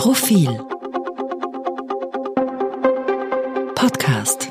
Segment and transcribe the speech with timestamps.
[0.00, 0.48] Profil
[3.74, 4.48] Podcast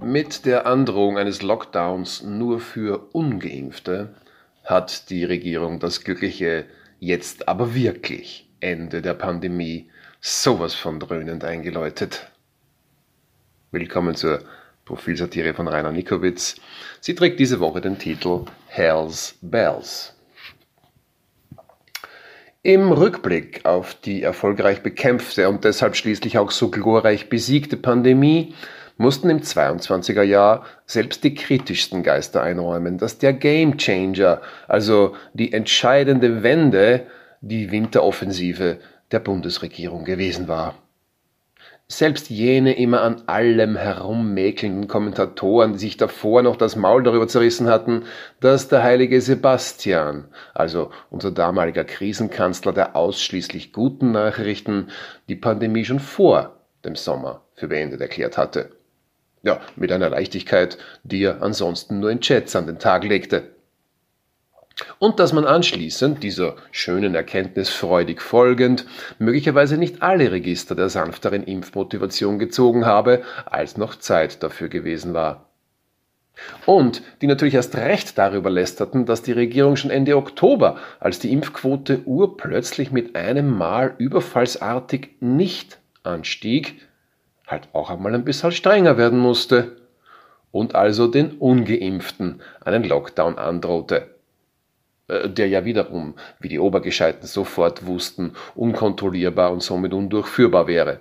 [0.00, 4.14] Mit der Androhung eines Lockdowns nur für ungeimpfte
[4.64, 6.64] hat die Regierung das glückliche
[7.00, 9.90] jetzt aber wirklich Ende der Pandemie
[10.22, 12.30] sowas von dröhnend eingeläutet.
[13.72, 14.38] Willkommen zur
[14.86, 16.56] Profilsatire von Rainer Nikowitz.
[17.02, 20.14] Sie trägt diese Woche den Titel Hells Bells.
[22.64, 28.54] Im Rückblick auf die erfolgreich bekämpfte und deshalb schließlich auch so glorreich besiegte Pandemie
[28.96, 35.52] mussten im 22er Jahr selbst die kritischsten Geister einräumen, dass der Game Changer, also die
[35.52, 37.08] entscheidende Wende,
[37.40, 38.78] die Winteroffensive
[39.10, 40.76] der Bundesregierung gewesen war.
[41.88, 47.68] Selbst jene immer an allem herummäkelnden Kommentatoren, die sich davor noch das Maul darüber zerrissen
[47.68, 48.04] hatten,
[48.40, 54.88] dass der heilige Sebastian, also unser damaliger Krisenkanzler der ausschließlich guten Nachrichten,
[55.28, 58.70] die Pandemie schon vor dem Sommer für beendet erklärt hatte.
[59.42, 63.50] Ja, mit einer Leichtigkeit, die er ansonsten nur in Chats an den Tag legte.
[64.98, 68.86] Und dass man anschließend, dieser schönen Erkenntnis freudig folgend,
[69.18, 75.48] möglicherweise nicht alle Register der sanfteren Impfmotivation gezogen habe, als noch Zeit dafür gewesen war.
[76.66, 81.32] Und die natürlich erst recht darüber lästerten, dass die Regierung schon Ende Oktober, als die
[81.32, 86.80] Impfquote urplötzlich mit einem Mal überfallsartig nicht anstieg,
[87.46, 89.76] halt auch einmal ein bisschen strenger werden musste
[90.50, 94.14] und also den ungeimpften einen Lockdown androhte.
[95.12, 101.00] Äh, der ja wiederum, wie die Obergescheiten sofort wussten, unkontrollierbar und somit undurchführbar wäre.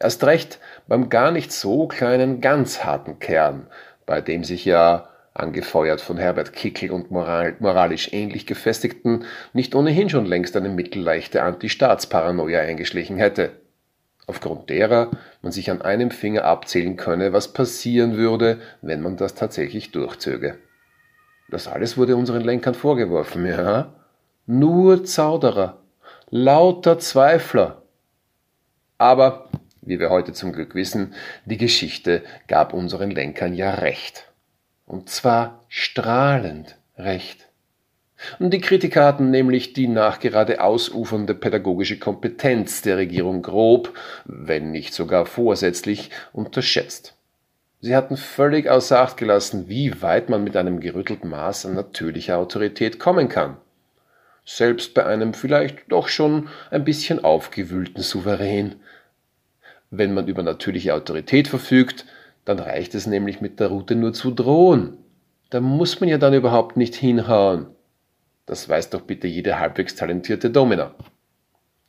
[0.00, 3.66] Erst recht beim gar nicht so kleinen ganz harten Kern,
[4.06, 10.08] bei dem sich ja, angefeuert von Herbert Kickel und moral, moralisch ähnlich gefestigten, nicht ohnehin
[10.08, 13.52] schon längst eine mittelleichte Anti-Staatsparanoia eingeschlichen hätte,
[14.26, 15.10] aufgrund derer
[15.42, 20.58] man sich an einem Finger abzählen könne, was passieren würde, wenn man das tatsächlich durchzöge.
[21.50, 23.92] Das alles wurde unseren Lenkern vorgeworfen, ja?
[24.46, 25.78] Nur Zauderer,
[26.30, 27.82] lauter Zweifler.
[28.98, 29.48] Aber,
[29.80, 31.14] wie wir heute zum Glück wissen,
[31.46, 34.30] die Geschichte gab unseren Lenkern ja recht.
[34.84, 37.48] Und zwar strahlend recht.
[38.38, 43.94] Und die Kritiker hatten nämlich die nachgerade ausufernde pädagogische Kompetenz der Regierung grob,
[44.24, 47.17] wenn nicht sogar vorsätzlich, unterschätzt.
[47.80, 52.38] Sie hatten völlig außer Acht gelassen, wie weit man mit einem gerüttelten Maß an natürlicher
[52.38, 53.56] Autorität kommen kann.
[54.44, 58.76] Selbst bei einem vielleicht doch schon ein bisschen aufgewühlten Souverän.
[59.90, 62.04] Wenn man über natürliche Autorität verfügt,
[62.44, 64.96] dann reicht es nämlich mit der Route nur zu drohen.
[65.50, 67.66] Da muss man ja dann überhaupt nicht hinhauen.
[68.46, 70.94] Das weiß doch bitte jede halbwegs talentierte Domina.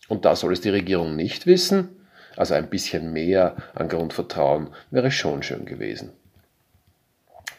[0.07, 1.98] Und da soll es die Regierung nicht wissen?
[2.39, 6.13] Also ein bisschen mehr an Grundvertrauen wäre schon schön gewesen.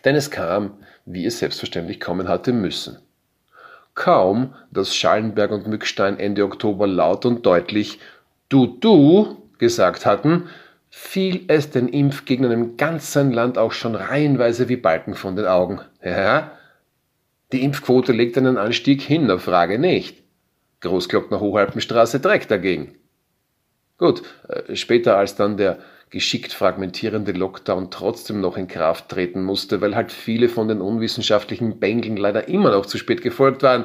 [0.06, 2.98] Denn es kam, wie es selbstverständlich kommen hatte müssen.
[3.94, 7.98] Kaum, dass Schallenberg und Mückstein Ende Oktober laut und deutlich
[8.48, 10.48] Du, du gesagt hatten,
[10.88, 15.82] fiel es den Impfgegnern im ganzen Land auch schon reihenweise wie Balken von den Augen.
[16.02, 16.52] Ja,
[17.52, 20.22] die Impfquote legt einen Anstieg hin, auf Frage nicht.
[20.80, 22.94] Großglockner Hochalpenstraße trägt dagegen.
[24.00, 25.78] Gut, äh, später als dann der
[26.08, 31.78] geschickt fragmentierende Lockdown trotzdem noch in Kraft treten musste, weil halt viele von den unwissenschaftlichen
[31.78, 33.84] Bängeln leider immer noch zu spät gefolgt waren,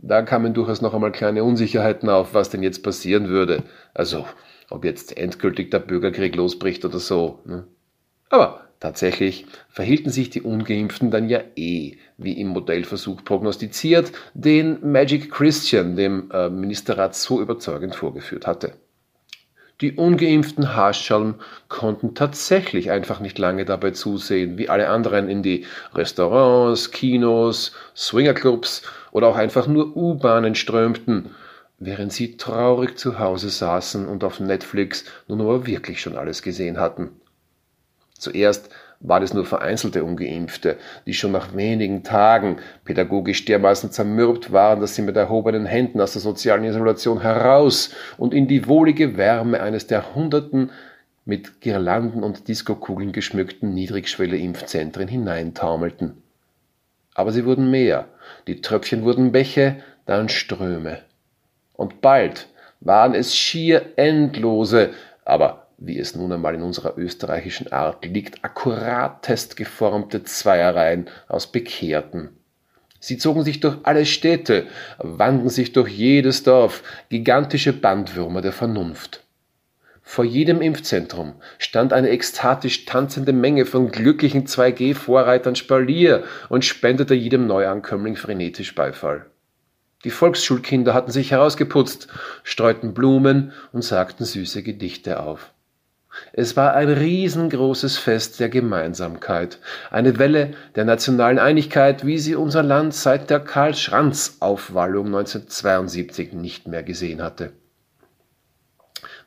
[0.00, 3.62] da kamen durchaus noch einmal kleine Unsicherheiten auf, was denn jetzt passieren würde.
[3.94, 4.26] Also,
[4.70, 7.38] ob jetzt endgültig der Bürgerkrieg losbricht oder so.
[7.44, 7.64] Ne?
[8.30, 15.30] Aber tatsächlich verhielten sich die Ungeimpften dann ja eh, wie im Modellversuch prognostiziert, den Magic
[15.30, 18.72] Christian dem äh, Ministerrat so überzeugend vorgeführt hatte.
[19.80, 21.34] Die ungeimpften Haarschalm
[21.68, 28.82] konnten tatsächlich einfach nicht lange dabei zusehen, wie alle anderen in die Restaurants, Kinos, Swingerclubs
[29.10, 31.34] oder auch einfach nur U-Bahnen strömten,
[31.80, 36.78] während sie traurig zu Hause saßen und auf Netflix nun aber wirklich schon alles gesehen
[36.78, 37.10] hatten.
[38.18, 38.70] Zuerst
[39.00, 44.94] war es nur vereinzelte Ungeimpfte, die schon nach wenigen Tagen pädagogisch dermaßen zermürbt waren, dass
[44.94, 49.86] sie mit erhobenen Händen aus der sozialen Isolation heraus und in die wohlige Wärme eines
[49.86, 50.70] der hunderten
[51.26, 56.22] mit Girlanden und Diskokugeln geschmückten Niedrigschwelle-Impfzentren hineintaumelten.
[57.14, 58.06] Aber sie wurden mehr,
[58.46, 59.76] die Tröpfchen wurden Bäche,
[60.06, 61.00] dann Ströme.
[61.74, 62.48] Und bald
[62.80, 64.90] waren es schier endlose,
[65.24, 72.30] aber wie es nun einmal in unserer österreichischen Art liegt, akkuratest geformte Zweierreihen aus Bekehrten.
[73.00, 74.66] Sie zogen sich durch alle Städte,
[74.98, 79.24] wanden sich durch jedes Dorf, gigantische Bandwürmer der Vernunft.
[80.06, 87.46] Vor jedem Impfzentrum stand eine ekstatisch tanzende Menge von glücklichen 2G-Vorreitern Spalier und spendete jedem
[87.46, 89.26] Neuankömmling frenetisch Beifall.
[90.04, 92.08] Die Volksschulkinder hatten sich herausgeputzt,
[92.42, 95.53] streuten Blumen und sagten süße Gedichte auf.
[96.32, 99.58] Es war ein riesengroßes Fest der Gemeinsamkeit,
[99.90, 106.82] eine Welle der nationalen Einigkeit, wie sie unser Land seit der Karl-Schranz-Aufwallung 1972 nicht mehr
[106.82, 107.52] gesehen hatte.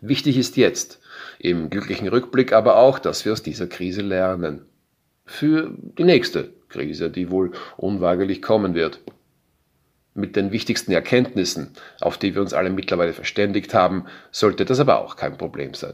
[0.01, 0.99] Wichtig ist jetzt,
[1.39, 4.65] im glücklichen Rückblick aber auch, dass wir aus dieser Krise lernen.
[5.25, 8.99] Für die nächste Krise, die wohl unweigerlich kommen wird.
[10.13, 14.99] Mit den wichtigsten Erkenntnissen, auf die wir uns alle mittlerweile verständigt haben, sollte das aber
[14.99, 15.93] auch kein Problem sein.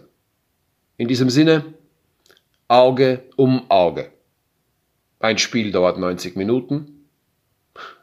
[0.98, 1.74] In diesem Sinne,
[2.68, 4.12] Auge um Auge.
[5.20, 7.08] Ein Spiel dauert 90 Minuten.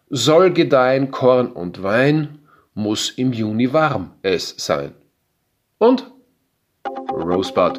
[0.09, 2.41] Soll gedeihen Korn und Wein,
[2.75, 4.95] muss im Juni warm es sein.
[5.79, 6.11] Und
[7.13, 7.79] Rosebud.